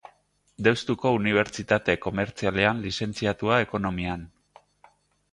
Deustuko 0.67 1.09
Unibertsitate 1.17 1.95
Komertzialean 2.05 2.81
lizentziatua 2.85 3.59
Ekonomian. 3.65 4.25